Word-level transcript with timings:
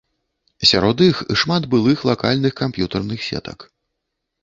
Сярод 0.69 1.03
іх 1.09 1.19
шмат 1.43 1.69
былых 1.75 2.03
лакальных 2.13 2.59
камп'ютарных 2.65 3.19
сетак. 3.31 3.73